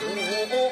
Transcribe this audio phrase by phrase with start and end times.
[0.00, 0.64] Oh,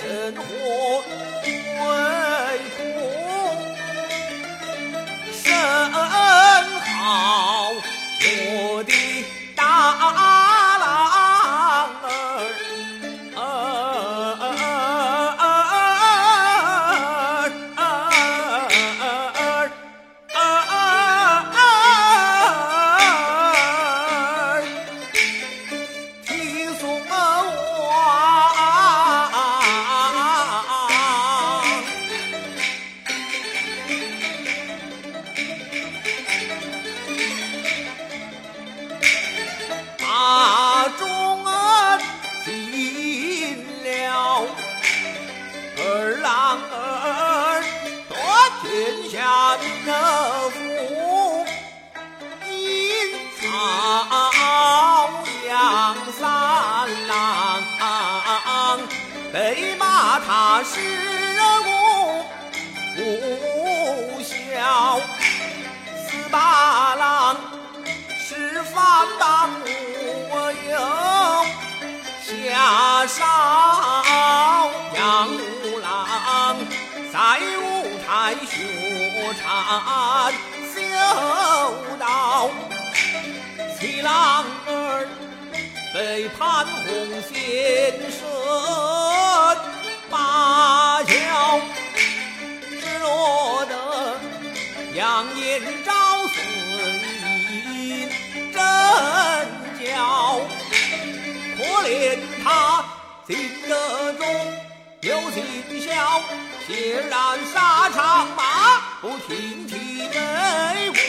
[0.00, 0.06] 被
[60.58, 60.80] 骂他是
[62.96, 63.00] 无
[64.16, 64.98] 不孝，
[66.04, 67.36] 四八郎
[68.18, 69.66] 是反党无
[70.68, 70.76] 有，
[72.24, 73.22] 下少
[74.96, 75.86] 杨五郎
[77.12, 77.16] 在
[77.60, 77.62] 五
[78.04, 78.50] 台学
[79.40, 79.40] 禅
[80.74, 80.76] 修
[82.00, 82.50] 道，
[83.78, 85.06] 七郎儿。
[85.94, 86.84] 被潘洪
[87.32, 87.32] 先
[88.10, 88.20] 生
[90.10, 91.10] 罢教，
[92.80, 93.74] 只落得
[94.94, 95.92] 杨延昭
[96.28, 96.36] 随
[98.52, 98.56] 真
[99.84, 99.86] 教。
[101.56, 101.92] 可怜
[102.42, 102.46] 他
[103.26, 103.36] 进
[103.68, 104.22] 得中
[105.02, 105.36] 又尽
[105.80, 105.90] 孝，
[106.66, 106.72] 显
[107.08, 107.14] 然
[107.52, 108.40] 沙场马
[109.00, 109.72] 不停蹄
[110.08, 110.16] 为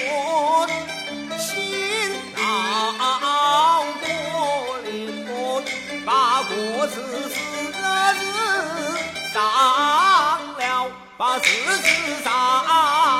[0.07, 0.67] 我
[1.37, 1.47] 心
[2.35, 2.39] 恼。
[6.05, 6.11] 把
[6.43, 6.51] 国
[6.87, 6.95] 字
[7.29, 7.48] 四个
[9.33, 9.43] 上
[10.57, 11.47] 了，把子
[11.81, 13.18] 子上。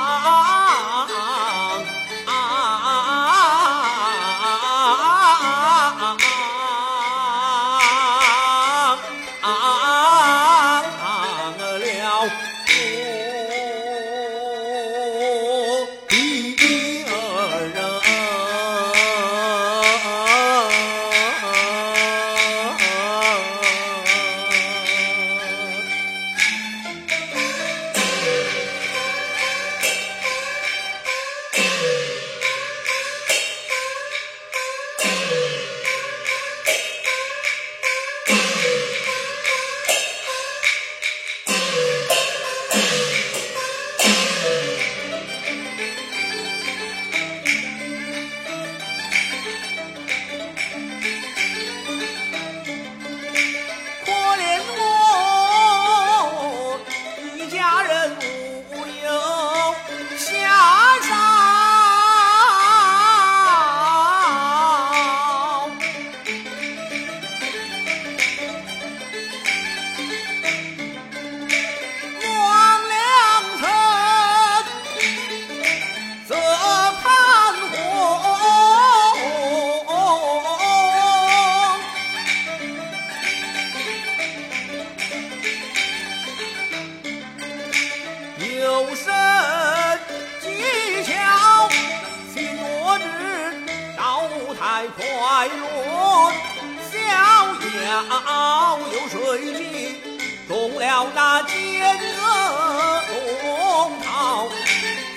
[100.50, 103.02] 中了那奸恶
[103.44, 104.48] 龙套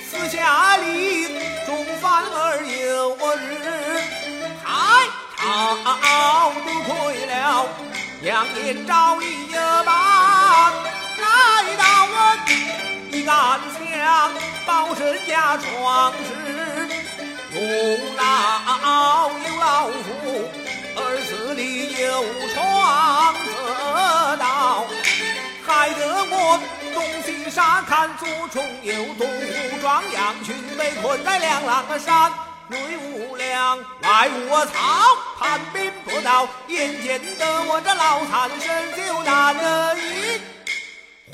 [0.08, 1.26] 私下里
[1.66, 3.98] 终反而有日
[4.64, 4.70] 太
[5.36, 7.66] 朝都亏了
[8.22, 9.26] 杨延昭一
[9.84, 10.70] 把
[11.18, 11.26] 来
[11.80, 12.14] 到我
[12.46, 12.54] 的
[13.10, 13.60] 地杆
[14.68, 16.30] 保身家创世
[17.52, 17.60] 荣
[18.16, 20.08] 老有老夫
[20.96, 22.24] 儿子里有
[22.54, 22.73] 愁
[27.26, 32.32] 西沙看左冲右突，武装羊群被困在两狼山。
[32.70, 34.72] 内无粮，外无草，
[35.38, 39.54] 叛兵不到，眼见得我这老残身就难
[39.98, 40.42] 以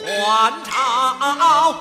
[0.03, 1.75] 还朝。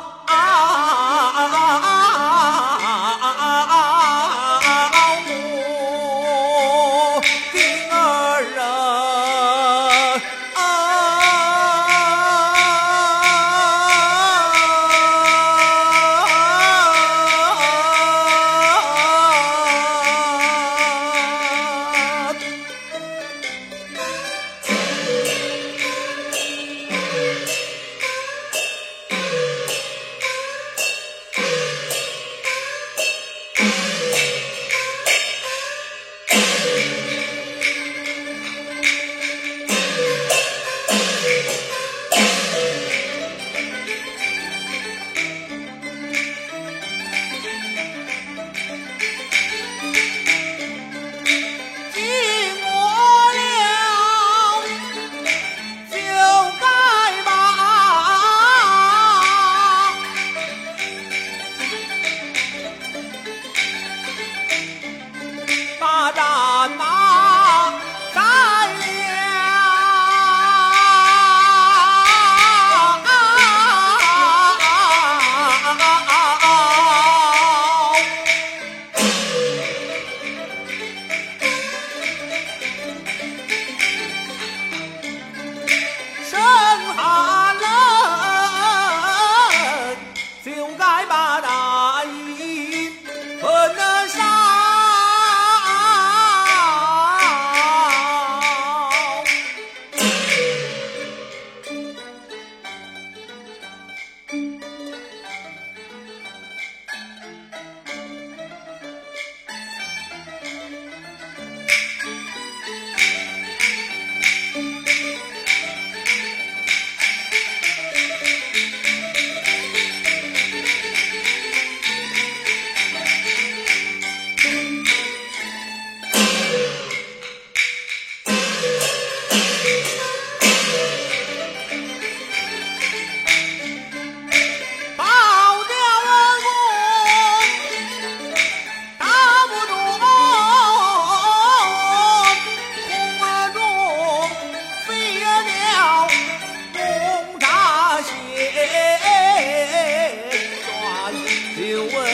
[151.59, 152.08] You what